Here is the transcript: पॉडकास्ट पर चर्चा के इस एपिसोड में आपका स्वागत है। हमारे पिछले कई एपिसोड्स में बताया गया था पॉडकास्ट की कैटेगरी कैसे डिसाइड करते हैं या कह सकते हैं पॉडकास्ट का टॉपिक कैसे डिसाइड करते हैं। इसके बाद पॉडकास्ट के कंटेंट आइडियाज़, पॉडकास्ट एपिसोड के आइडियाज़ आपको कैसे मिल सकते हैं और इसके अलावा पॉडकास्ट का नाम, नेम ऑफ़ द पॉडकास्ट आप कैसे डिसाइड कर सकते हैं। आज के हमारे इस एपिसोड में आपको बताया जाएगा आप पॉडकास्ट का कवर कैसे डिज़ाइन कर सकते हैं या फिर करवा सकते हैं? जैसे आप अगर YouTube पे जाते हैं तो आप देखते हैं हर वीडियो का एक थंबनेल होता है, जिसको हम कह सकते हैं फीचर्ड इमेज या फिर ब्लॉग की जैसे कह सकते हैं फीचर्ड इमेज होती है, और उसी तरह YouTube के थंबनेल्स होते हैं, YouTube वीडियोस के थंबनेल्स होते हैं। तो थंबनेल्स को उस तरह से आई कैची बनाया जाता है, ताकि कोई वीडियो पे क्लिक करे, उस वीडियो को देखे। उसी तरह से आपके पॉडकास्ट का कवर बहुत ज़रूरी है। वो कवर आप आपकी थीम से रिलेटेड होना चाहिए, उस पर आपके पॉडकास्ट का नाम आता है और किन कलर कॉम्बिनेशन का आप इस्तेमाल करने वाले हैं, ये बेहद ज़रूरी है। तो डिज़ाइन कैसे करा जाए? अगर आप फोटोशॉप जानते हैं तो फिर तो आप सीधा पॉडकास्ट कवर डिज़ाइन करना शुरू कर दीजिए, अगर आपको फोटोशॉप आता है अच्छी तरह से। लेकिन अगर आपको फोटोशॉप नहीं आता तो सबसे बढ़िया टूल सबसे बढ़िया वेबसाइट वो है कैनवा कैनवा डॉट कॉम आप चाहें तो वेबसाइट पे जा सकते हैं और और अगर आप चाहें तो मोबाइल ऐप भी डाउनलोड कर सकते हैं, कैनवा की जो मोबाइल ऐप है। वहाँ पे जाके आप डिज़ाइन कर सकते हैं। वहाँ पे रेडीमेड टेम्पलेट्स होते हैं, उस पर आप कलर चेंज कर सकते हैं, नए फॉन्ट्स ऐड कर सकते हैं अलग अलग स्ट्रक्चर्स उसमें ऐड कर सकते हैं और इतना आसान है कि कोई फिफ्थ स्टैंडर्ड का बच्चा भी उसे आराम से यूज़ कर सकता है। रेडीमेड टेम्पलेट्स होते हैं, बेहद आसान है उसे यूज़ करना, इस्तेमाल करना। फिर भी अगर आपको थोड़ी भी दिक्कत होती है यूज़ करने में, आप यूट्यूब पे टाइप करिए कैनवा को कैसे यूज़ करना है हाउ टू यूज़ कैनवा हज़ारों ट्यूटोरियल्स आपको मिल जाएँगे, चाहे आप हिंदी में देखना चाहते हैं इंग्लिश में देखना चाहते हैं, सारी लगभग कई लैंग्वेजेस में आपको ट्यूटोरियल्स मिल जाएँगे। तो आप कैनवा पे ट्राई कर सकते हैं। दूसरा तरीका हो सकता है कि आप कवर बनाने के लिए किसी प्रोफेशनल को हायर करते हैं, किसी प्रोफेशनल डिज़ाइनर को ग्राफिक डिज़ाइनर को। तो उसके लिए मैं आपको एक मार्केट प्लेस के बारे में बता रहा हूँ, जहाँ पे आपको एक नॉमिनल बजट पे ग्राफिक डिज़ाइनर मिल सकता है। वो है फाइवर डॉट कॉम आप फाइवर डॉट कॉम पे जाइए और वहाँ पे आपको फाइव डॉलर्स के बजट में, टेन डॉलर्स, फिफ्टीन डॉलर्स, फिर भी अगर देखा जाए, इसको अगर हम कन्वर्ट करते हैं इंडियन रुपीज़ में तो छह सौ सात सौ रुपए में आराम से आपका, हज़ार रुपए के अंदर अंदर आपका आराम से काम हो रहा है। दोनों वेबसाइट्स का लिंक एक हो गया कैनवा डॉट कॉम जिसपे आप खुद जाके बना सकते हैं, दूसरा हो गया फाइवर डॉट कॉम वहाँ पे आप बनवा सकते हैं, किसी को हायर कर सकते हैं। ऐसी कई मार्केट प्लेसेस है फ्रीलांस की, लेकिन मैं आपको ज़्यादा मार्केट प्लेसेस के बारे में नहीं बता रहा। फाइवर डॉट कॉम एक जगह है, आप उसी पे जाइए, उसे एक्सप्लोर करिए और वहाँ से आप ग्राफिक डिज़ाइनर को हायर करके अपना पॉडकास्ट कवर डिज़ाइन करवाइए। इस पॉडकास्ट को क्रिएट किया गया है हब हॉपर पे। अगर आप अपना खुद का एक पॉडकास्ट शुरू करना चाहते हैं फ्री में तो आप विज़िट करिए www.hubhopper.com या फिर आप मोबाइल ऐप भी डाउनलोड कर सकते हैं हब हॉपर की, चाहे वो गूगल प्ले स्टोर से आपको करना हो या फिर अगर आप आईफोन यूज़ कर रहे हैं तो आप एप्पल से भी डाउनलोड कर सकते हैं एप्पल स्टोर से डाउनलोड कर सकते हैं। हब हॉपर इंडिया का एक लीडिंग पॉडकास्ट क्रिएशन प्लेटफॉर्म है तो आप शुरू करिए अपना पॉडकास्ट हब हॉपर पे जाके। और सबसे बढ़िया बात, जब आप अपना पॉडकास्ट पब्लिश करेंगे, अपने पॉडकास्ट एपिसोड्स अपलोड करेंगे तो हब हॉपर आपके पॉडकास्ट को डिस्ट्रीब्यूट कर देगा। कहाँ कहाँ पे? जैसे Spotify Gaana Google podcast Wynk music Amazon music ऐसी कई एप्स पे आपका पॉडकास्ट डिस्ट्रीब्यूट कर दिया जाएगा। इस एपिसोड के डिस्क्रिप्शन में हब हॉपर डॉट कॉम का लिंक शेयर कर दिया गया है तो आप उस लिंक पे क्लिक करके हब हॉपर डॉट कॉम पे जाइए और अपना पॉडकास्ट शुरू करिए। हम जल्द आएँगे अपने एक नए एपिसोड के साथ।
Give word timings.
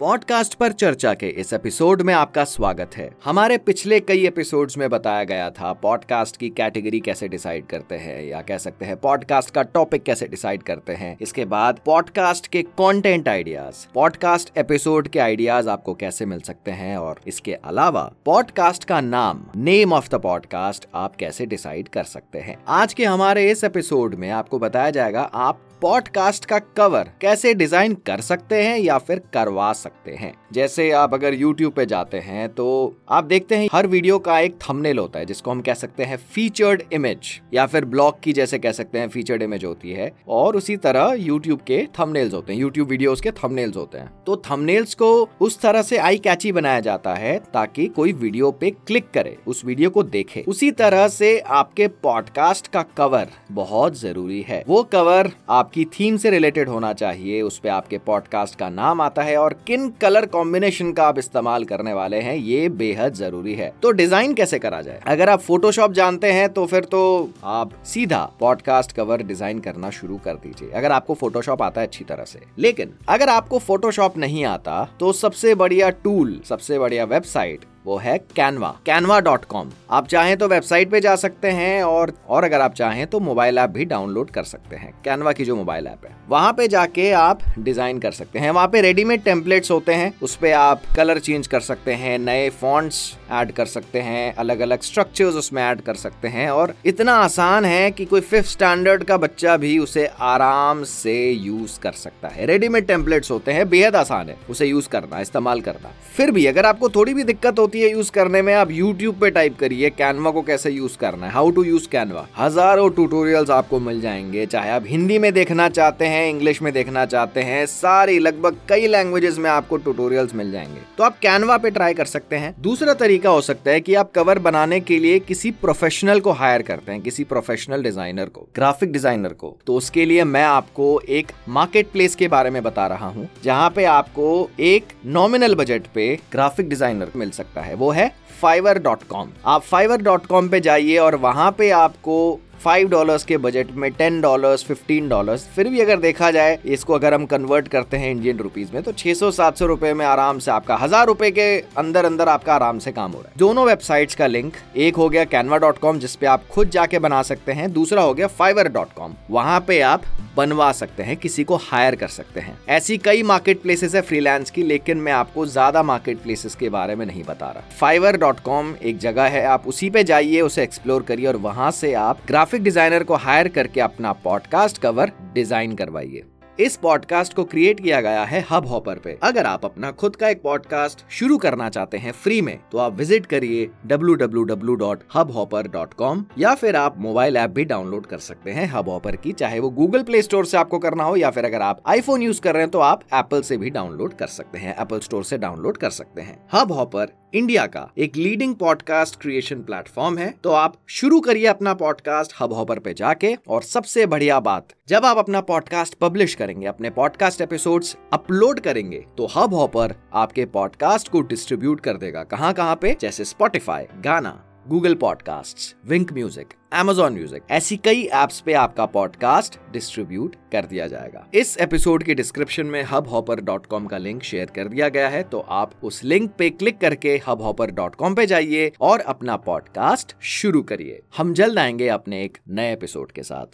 पॉडकास्ट 0.00 0.54
पर 0.54 0.72
चर्चा 0.72 1.12
के 1.14 1.28
इस 1.28 1.52
एपिसोड 1.52 2.00
में 2.02 2.12
आपका 2.14 2.44
स्वागत 2.44 2.96
है। 2.96 3.08
हमारे 3.24 3.58
पिछले 3.58 4.00
कई 4.00 4.26
एपिसोड्स 4.26 4.78
में 4.78 4.88
बताया 4.90 5.24
गया 5.24 5.50
था 5.50 5.72
पॉडकास्ट 5.72 6.36
की 6.36 6.48
कैटेगरी 6.48 7.00
कैसे 7.00 7.28
डिसाइड 7.28 7.66
करते 7.66 7.94
हैं 7.94 8.24
या 8.24 8.40
कह 8.40 8.58
सकते 8.58 8.84
हैं 8.84 8.96
पॉडकास्ट 8.96 9.50
का 9.50 9.62
टॉपिक 9.62 10.02
कैसे 10.02 10.26
डिसाइड 10.26 10.62
करते 10.62 10.92
हैं। 10.92 11.16
इसके 11.20 11.44
बाद 11.44 11.78
पॉडकास्ट 11.86 12.46
के 12.46 12.62
कंटेंट 12.62 13.28
आइडियाज़, 13.28 13.86
पॉडकास्ट 13.94 14.50
एपिसोड 14.58 15.08
के 15.08 15.18
आइडियाज़ 15.18 15.68
आपको 15.68 15.94
कैसे 15.94 16.26
मिल 16.26 16.40
सकते 16.40 16.70
हैं 16.70 16.96
और 16.96 17.20
इसके 17.26 17.54
अलावा 17.54 18.12
पॉडकास्ट 18.24 18.84
का 18.84 19.00
नाम, 19.00 19.44
नेम 19.56 19.92
ऑफ़ 19.92 20.08
द 20.08 20.14
पॉडकास्ट 20.14 20.88
आप 20.94 21.16
कैसे 21.16 21.46
डिसाइड 21.46 21.88
कर 21.88 22.04
सकते 22.04 22.38
हैं। 22.38 22.56
आज 22.68 22.94
के 22.94 23.04
हमारे 23.04 23.50
इस 23.50 23.64
एपिसोड 23.64 24.14
में 24.14 24.30
आपको 24.30 24.58
बताया 24.58 24.90
जाएगा 24.90 25.22
आप 25.22 25.60
पॉडकास्ट 25.84 26.44
का 26.44 26.58
कवर 26.58 27.08
कैसे 27.20 27.52
डिज़ाइन 27.54 27.94
कर 27.94 28.20
सकते 28.20 28.62
हैं 28.62 28.78
या 28.78 28.98
फिर 28.98 29.18
करवा 29.18 29.72
सकते 29.72 30.10
हैं? 30.10 30.32
जैसे 30.52 30.90
आप 30.90 31.14
अगर 31.14 31.34
YouTube 31.34 31.70
पे 31.70 31.86
जाते 31.86 32.18
हैं 32.18 32.48
तो 32.48 32.96
आप 33.08 33.24
देखते 33.24 33.54
हैं 33.54 33.68
हर 33.72 33.86
वीडियो 33.86 34.18
का 34.18 34.38
एक 34.40 34.54
थंबनेल 34.54 34.98
होता 34.98 35.18
है, 35.18 35.26
जिसको 35.26 35.50
हम 35.50 35.60
कह 35.60 35.74
सकते 35.74 36.04
हैं 36.04 36.16
फीचर्ड 36.16 36.82
इमेज 36.92 37.40
या 37.54 37.66
फिर 37.66 37.84
ब्लॉग 37.84 38.20
की 38.22 38.32
जैसे 38.32 38.58
कह 38.58 38.72
सकते 38.72 38.98
हैं 38.98 39.08
फीचर्ड 39.08 39.42
इमेज 39.42 39.64
होती 39.64 39.90
है, 39.90 40.10
और 40.28 40.56
उसी 40.56 40.76
तरह 40.76 41.16
YouTube 41.16 41.62
के 41.66 41.86
थंबनेल्स 42.00 42.34
होते 42.34 42.52
हैं, 42.52 42.64
YouTube 42.64 42.88
वीडियोस 42.88 43.20
के 43.20 43.30
थंबनेल्स 43.30 43.76
होते 43.76 43.98
हैं। 43.98 44.24
तो 44.26 44.36
थंबनेल्स 44.36 44.94
को 44.94 45.28
उस 45.40 45.60
तरह 45.60 45.82
से 45.82 45.96
आई 45.96 46.18
कैची 46.18 46.52
बनाया 46.52 46.80
जाता 46.80 47.14
है, 47.14 47.38
ताकि 47.38 47.86
कोई 47.86 48.12
वीडियो 48.12 48.50
पे 48.50 48.70
क्लिक 48.70 49.10
करे, 49.10 49.36
उस 49.46 49.64
वीडियो 49.64 49.90
को 49.90 50.02
देखे। 50.02 50.44
उसी 50.48 50.70
तरह 50.70 51.08
से 51.08 51.38
आपके 51.40 51.88
पॉडकास्ट 51.88 52.66
का 52.66 52.82
कवर 52.82 53.28
बहुत 53.52 54.00
ज़रूरी 54.00 54.42
है। 54.42 54.64
वो 54.68 54.82
कवर 54.82 55.30
आप 55.48 55.70
आपकी 55.74 55.84
थीम 55.94 56.16
से 56.16 56.30
रिलेटेड 56.30 56.68
होना 56.68 56.92
चाहिए, 56.92 57.40
उस 57.42 57.58
पर 57.58 57.68
आपके 57.68 57.98
पॉडकास्ट 58.00 58.58
का 58.58 58.68
नाम 58.70 59.00
आता 59.00 59.22
है 59.22 59.36
और 59.36 59.52
किन 59.66 59.88
कलर 60.00 60.26
कॉम्बिनेशन 60.26 60.92
का 60.92 61.06
आप 61.06 61.18
इस्तेमाल 61.18 61.64
करने 61.64 61.92
वाले 61.92 62.20
हैं, 62.20 62.36
ये 62.36 62.68
बेहद 62.70 63.14
ज़रूरी 63.14 63.54
है। 63.54 63.72
तो 63.82 63.90
डिज़ाइन 63.92 64.34
कैसे 64.34 64.58
करा 64.58 64.80
जाए? 64.82 65.00
अगर 65.06 65.28
आप 65.28 65.40
फोटोशॉप 65.40 65.92
जानते 65.92 66.32
हैं 66.32 66.48
तो 66.50 66.66
फिर 66.66 66.84
तो 66.84 67.02
आप 67.44 67.72
सीधा 67.86 68.24
पॉडकास्ट 68.40 68.92
कवर 68.92 69.22
डिज़ाइन 69.24 69.58
करना 69.60 69.90
शुरू 69.92 70.20
कर 70.24 70.34
दीजिए, 70.36 70.70
अगर 70.70 70.92
आपको 70.92 71.14
फोटोशॉप 71.16 71.62
आता 71.62 71.80
है 71.80 71.86
अच्छी 71.86 72.04
तरह 72.04 72.24
से। 72.24 72.40
लेकिन 72.58 72.94
अगर 73.08 73.28
आपको 73.30 73.58
फोटोशॉप 73.60 74.18
नहीं 74.18 74.44
आता 74.46 74.82
तो 75.00 75.12
सबसे 75.14 75.54
बढ़िया 75.56 75.90
टूल 76.04 76.40
सबसे 76.44 76.78
बढ़िया 76.78 77.04
वेबसाइट 77.06 77.64
वो 77.84 77.96
है 77.98 78.16
कैनवा 78.36 78.68
कैनवा 78.86 79.18
डॉट 79.20 79.44
कॉम 79.44 79.70
आप 79.90 80.06
चाहें 80.08 80.36
तो 80.36 80.46
वेबसाइट 80.48 80.90
पे 80.90 81.00
जा 81.00 81.14
सकते 81.16 81.48
हैं 81.48 81.82
और 81.82 82.12
और 82.28 82.44
अगर 82.44 82.60
आप 82.60 82.74
चाहें 82.74 83.06
तो 83.06 83.20
मोबाइल 83.20 83.58
ऐप 83.58 83.70
भी 83.70 83.84
डाउनलोड 83.84 84.30
कर 84.30 84.44
सकते 84.44 84.76
हैं, 84.76 84.92
कैनवा 85.04 85.32
की 85.32 85.44
जो 85.44 85.56
मोबाइल 85.56 85.86
ऐप 85.86 86.06
है। 86.06 86.16
वहाँ 86.28 86.52
पे 86.52 86.68
जाके 86.68 87.10
आप 87.12 87.40
डिज़ाइन 87.58 87.98
कर 87.98 88.12
सकते 88.12 88.38
हैं। 88.38 88.50
वहाँ 88.50 88.68
पे 88.68 88.80
रेडीमेड 88.80 89.22
टेम्पलेट्स 89.24 89.70
होते 89.70 89.94
हैं, 89.94 90.12
उस 90.22 90.36
पर 90.36 90.52
आप 90.52 90.82
कलर 90.96 91.18
चेंज 91.18 91.46
कर 91.46 91.60
सकते 91.60 91.94
हैं, 91.94 92.18
नए 92.18 92.48
फॉन्ट्स 92.52 93.16
ऐड 93.30 93.52
कर 93.52 93.66
सकते 93.66 94.00
हैं 94.00 94.34
अलग 94.34 94.60
अलग 94.60 94.82
स्ट्रक्चर्स 94.82 95.34
उसमें 95.34 95.62
ऐड 95.62 95.80
कर 95.80 95.94
सकते 95.94 96.28
हैं 96.28 96.48
और 96.50 96.74
इतना 96.86 97.12
आसान 97.14 97.64
है 97.64 97.90
कि 97.90 98.04
कोई 98.04 98.20
फिफ्थ 98.20 98.50
स्टैंडर्ड 98.50 99.04
का 99.04 99.16
बच्चा 99.16 99.56
भी 99.56 99.78
उसे 99.78 100.06
आराम 100.06 100.82
से 100.84 101.30
यूज़ 101.30 101.78
कर 101.80 101.92
सकता 101.92 102.28
है। 102.28 102.46
रेडीमेड 102.46 102.86
टेम्पलेट्स 102.86 103.30
होते 103.30 103.52
हैं, 103.52 103.68
बेहद 103.68 103.96
आसान 103.96 104.28
है 104.28 104.36
उसे 104.50 104.66
यूज़ 104.66 104.88
करना, 104.88 105.20
इस्तेमाल 105.20 105.60
करना। 105.60 105.92
फिर 106.16 106.30
भी 106.30 106.46
अगर 106.46 106.66
आपको 106.66 106.88
थोड़ी 106.88 107.14
भी 107.14 107.24
दिक्कत 107.24 107.58
होती 107.58 107.80
है 107.80 107.90
यूज़ 107.90 108.10
करने 108.12 108.42
में, 108.42 108.52
आप 108.54 108.70
यूट्यूब 108.70 109.20
पे 109.20 109.30
टाइप 109.30 109.58
करिए 109.58 109.90
कैनवा 109.90 110.30
को 110.30 110.42
कैसे 110.42 110.70
यूज़ 110.70 110.96
करना 110.98 111.26
है 111.26 111.32
हाउ 111.32 111.50
टू 111.50 111.62
यूज़ 111.62 111.88
कैनवा 111.88 112.26
हज़ारों 112.38 112.88
ट्यूटोरियल्स 112.90 113.50
आपको 113.50 113.80
मिल 113.80 114.00
जाएँगे, 114.00 114.46
चाहे 114.46 114.70
आप 114.70 114.84
हिंदी 114.86 115.18
में 115.18 115.32
देखना 115.32 115.68
चाहते 115.68 116.04
हैं 116.04 116.28
इंग्लिश 116.30 116.62
में 116.62 116.72
देखना 116.72 117.06
चाहते 117.06 117.40
हैं, 117.40 117.64
सारी 117.66 118.18
लगभग 118.18 118.56
कई 118.68 118.86
लैंग्वेजेस 118.86 119.38
में 119.38 119.50
आपको 119.50 119.76
ट्यूटोरियल्स 119.76 120.34
मिल 120.34 120.52
जाएँगे। 120.52 120.80
तो 120.98 121.04
आप 121.04 121.18
कैनवा 121.18 121.56
पे 121.56 121.70
ट्राई 121.70 121.94
कर 121.94 122.04
सकते 122.04 122.36
हैं। 122.36 122.54
दूसरा 122.60 122.94
तरीका 122.94 123.13
हो 123.22 123.40
सकता 123.40 123.70
है 123.70 123.80
कि 123.80 123.94
आप 123.94 124.10
कवर 124.12 124.38
बनाने 124.38 124.78
के 124.80 124.98
लिए 124.98 125.18
किसी 125.20 125.50
प्रोफेशनल 125.52 126.20
को 126.20 126.32
हायर 126.32 126.62
करते 126.62 126.92
हैं, 126.92 127.00
किसी 127.02 127.24
प्रोफेशनल 127.24 127.82
डिज़ाइनर 127.82 128.28
को 128.28 128.46
ग्राफिक 128.56 128.92
डिज़ाइनर 128.92 129.32
को। 129.32 129.56
तो 129.66 129.76
उसके 129.76 130.04
लिए 130.04 130.24
मैं 130.24 130.44
आपको 130.44 131.00
एक 131.10 131.32
मार्केट 131.50 131.90
प्लेस 131.92 132.14
के 132.14 132.28
बारे 132.28 132.50
में 132.50 132.62
बता 132.62 132.86
रहा 132.86 133.06
हूँ, 133.06 133.28
जहाँ 133.44 133.70
पे 133.70 133.84
आपको 133.86 134.48
एक 134.60 134.92
नॉमिनल 135.06 135.54
बजट 135.54 135.86
पे 135.94 136.14
ग्राफिक 136.32 136.68
डिज़ाइनर 136.68 137.12
मिल 137.16 137.30
सकता 137.32 137.60
है। 137.60 137.74
वो 137.74 137.90
है 137.90 138.12
फाइवर 138.40 138.78
डॉट 138.78 139.02
कॉम 139.02 139.28
आप 139.46 139.62
फाइवर 139.62 140.02
डॉट 140.02 140.26
कॉम 140.26 140.48
पे 140.48 140.60
जाइए 140.60 140.96
और 140.98 141.14
वहाँ 141.18 141.50
पे 141.58 141.70
आपको 141.72 142.40
फाइव 142.64 142.88
डॉलर्स 142.88 143.24
के 143.24 143.36
बजट 143.38 143.70
में, 143.72 143.90
टेन 143.92 144.20
डॉलर्स, 144.20 144.64
फिफ्टीन 144.64 145.08
डॉलर्स, 145.08 145.46
फिर 145.54 145.68
भी 145.68 145.80
अगर 145.80 145.98
देखा 146.00 146.30
जाए, 146.30 146.58
इसको 146.66 146.94
अगर 146.94 147.14
हम 147.14 147.26
कन्वर्ट 147.26 147.68
करते 147.68 147.96
हैं 147.96 148.10
इंडियन 148.10 148.38
रुपीज़ 148.38 148.72
में 148.74 148.82
तो 148.82 148.92
छह 148.94 149.14
सौ 149.14 149.30
सात 149.30 149.58
सौ 149.58 149.66
रुपए 149.66 149.92
में 149.94 150.04
आराम 150.06 150.38
से 150.38 150.50
आपका, 150.50 150.76
हज़ार 150.76 151.06
रुपए 151.06 151.30
के 151.30 151.48
अंदर 151.78 152.04
अंदर 152.04 152.28
आपका 152.28 152.54
आराम 152.54 152.78
से 152.78 152.92
काम 152.92 153.12
हो 153.12 153.20
रहा 153.20 153.28
है। 153.28 153.38
दोनों 153.38 153.66
वेबसाइट्स 153.66 154.14
का 154.14 154.26
लिंक 154.26 154.52
एक 154.76 154.96
हो 154.96 155.08
गया 155.08 155.24
कैनवा 155.26 155.58
डॉट 155.58 155.78
कॉम 155.78 155.98
जिसपे 155.98 156.26
आप 156.26 156.46
खुद 156.50 156.70
जाके 156.70 156.98
बना 156.98 157.22
सकते 157.24 157.52
हैं, 157.52 157.72
दूसरा 157.72 158.02
हो 158.02 158.14
गया 158.14 158.26
फाइवर 158.28 158.68
डॉट 158.68 158.92
कॉम 158.96 159.14
वहाँ 159.30 159.60
पे 159.68 159.80
आप 159.82 160.02
बनवा 160.36 160.70
सकते 160.72 161.02
हैं, 161.02 161.16
किसी 161.16 161.44
को 161.44 161.56
हायर 161.62 161.94
कर 161.94 162.08
सकते 162.08 162.40
हैं। 162.40 162.56
ऐसी 162.68 162.98
कई 162.98 163.22
मार्केट 163.22 163.62
प्लेसेस 163.62 163.94
है 163.94 164.00
फ्रीलांस 164.02 164.50
की, 164.50 164.62
लेकिन 164.62 164.98
मैं 164.98 165.12
आपको 165.12 165.46
ज़्यादा 165.46 165.82
मार्केट 165.82 166.22
प्लेसेस 166.22 166.54
के 166.54 166.68
बारे 166.68 166.94
में 166.94 167.06
नहीं 167.06 167.22
बता 167.24 167.50
रहा। 167.50 167.76
फाइवर 167.80 168.16
डॉट 168.16 168.40
कॉम 168.40 168.74
एक 168.82 168.98
जगह 168.98 169.26
है, 169.26 169.44
आप 169.44 169.66
उसी 169.66 169.90
पे 169.90 170.04
जाइए, 170.04 170.40
उसे 170.40 170.62
एक्सप्लोर 170.62 171.02
करिए 171.02 171.26
और 171.26 171.36
वहाँ 171.38 171.70
से 171.70 171.92
आप 171.94 172.26
ग्राफिक 172.28 172.62
डिज़ाइनर 172.62 173.04
को 173.04 173.14
हायर 173.16 173.48
करके 173.48 173.80
अपना 173.80 174.12
पॉडकास्ट 174.24 174.78
कवर 174.78 175.12
डिज़ाइन 175.34 175.74
करवाइए। 175.74 176.22
इस 176.60 176.76
पॉडकास्ट 176.76 177.34
को 177.34 177.44
क्रिएट 177.44 177.80
किया 177.80 178.00
गया 178.00 178.24
है 178.24 178.46
हब 178.50 178.66
हॉपर 178.66 178.98
पे। 178.98 179.18
अगर 179.22 179.46
आप 179.46 179.64
अपना 179.64 179.90
खुद 179.90 180.16
का 180.16 180.28
एक 180.28 180.42
पॉडकास्ट 180.42 181.10
शुरू 181.10 181.38
करना 181.38 181.68
चाहते 181.68 181.98
हैं 181.98 182.12
फ्री 182.12 182.42
में 182.42 182.58
तो 182.72 182.78
आप 182.78 182.94
विज़िट 182.94 183.26
करिए 183.26 183.70
www.hubhopper.com 183.86 186.22
या 186.38 186.54
फिर 186.54 186.76
आप 186.76 186.98
मोबाइल 186.98 187.36
ऐप 187.36 187.50
भी 187.50 187.64
डाउनलोड 187.64 188.06
कर 188.06 188.18
सकते 188.18 188.50
हैं 188.50 188.66
हब 188.66 188.88
हॉपर 188.88 189.16
की, 189.16 189.32
चाहे 189.32 189.60
वो 189.60 189.70
गूगल 189.70 190.02
प्ले 190.02 190.22
स्टोर 190.22 190.46
से 190.46 190.56
आपको 190.56 190.78
करना 190.78 191.04
हो 191.04 191.16
या 191.16 191.30
फिर 191.30 191.44
अगर 191.44 191.62
आप 191.62 191.82
आईफोन 191.86 192.22
यूज़ 192.22 192.40
कर 192.40 192.52
रहे 192.52 192.62
हैं 192.62 192.70
तो 192.70 192.78
आप 192.78 193.02
एप्पल 193.14 193.42
से 193.42 193.56
भी 193.56 193.70
डाउनलोड 193.70 194.14
कर 194.14 194.26
सकते 194.26 194.58
हैं 194.58 194.80
एप्पल 194.80 194.98
स्टोर 194.98 195.24
से 195.24 195.38
डाउनलोड 195.38 195.76
कर 195.76 195.90
सकते 195.90 196.22
हैं। 196.22 196.48
हब 196.52 196.72
हॉपर 196.72 197.23
इंडिया 197.34 197.66
का 197.66 197.88
एक 197.98 198.16
लीडिंग 198.16 198.54
पॉडकास्ट 198.54 199.20
क्रिएशन 199.20 199.62
प्लेटफॉर्म 199.62 200.18
है 200.18 200.28
तो 200.44 200.50
आप 200.50 200.74
शुरू 200.88 201.18
करिए 201.20 201.46
अपना 201.46 201.72
पॉडकास्ट 201.74 202.32
हब 202.40 202.52
हॉपर 202.52 202.78
पे 202.78 202.92
जाके। 202.94 203.34
और 203.48 203.62
सबसे 203.62 204.06
बढ़िया 204.06 204.38
बात, 204.40 204.68
जब 204.88 205.04
आप 205.04 205.18
अपना 205.18 205.40
पॉडकास्ट 205.40 205.94
पब्लिश 205.94 206.34
करेंगे, 206.34 206.66
अपने 206.66 206.90
पॉडकास्ट 206.90 207.40
एपिसोड्स 207.40 207.96
अपलोड 208.12 208.60
करेंगे 208.60 209.04
तो 209.18 209.28
हब 209.36 209.54
हॉपर 209.54 209.94
आपके 210.14 210.44
पॉडकास्ट 210.46 211.08
को 211.08 211.20
डिस्ट्रीब्यूट 211.22 211.80
कर 211.80 211.96
देगा। 211.96 212.22
कहाँ 212.24 212.52
कहाँ 212.52 212.78
पे? 212.82 212.96
जैसे 213.00 213.24
Spotify 213.24 213.86
Gaana 214.00 214.40
Google 214.68 214.94
podcast 214.94 215.76
Wynk 215.88 216.12
music 216.12 216.52
Amazon 216.74 217.12
music 217.12 217.42
ऐसी 217.50 217.76
कई 217.76 218.02
एप्स 218.14 218.40
पे 218.40 218.52
आपका 218.52 218.86
पॉडकास्ट 218.86 219.58
डिस्ट्रीब्यूट 219.72 220.36
कर 220.52 220.66
दिया 220.66 220.86
जाएगा। 220.86 221.26
इस 221.34 221.56
एपिसोड 221.58 222.02
के 222.02 222.14
डिस्क्रिप्शन 222.14 222.66
में 222.66 222.82
हब 222.82 223.08
हॉपर 223.08 223.40
डॉट 223.40 223.66
कॉम 223.66 223.86
का 223.86 223.98
लिंक 223.98 224.22
शेयर 224.22 224.46
कर 224.46 224.68
दिया 224.68 224.88
गया 224.88 225.08
है 225.08 225.22
तो 225.22 225.40
आप 225.40 225.72
उस 225.82 226.02
लिंक 226.04 226.30
पे 226.38 226.50
क्लिक 226.50 226.78
करके 226.78 227.20
हब 227.28 227.42
हॉपर 227.42 227.70
डॉट 227.70 227.94
कॉम 227.94 228.14
पे 228.14 228.26
जाइए 228.26 228.72
और 228.80 229.00
अपना 229.00 229.36
पॉडकास्ट 229.36 230.16
शुरू 230.20 230.62
करिए। 230.62 231.02
हम 231.16 231.34
जल्द 231.34 231.58
आएँगे 231.58 231.88
अपने 231.88 232.24
एक 232.24 232.38
नए 232.48 232.72
एपिसोड 232.72 233.12
के 233.12 233.22
साथ। 233.22 233.46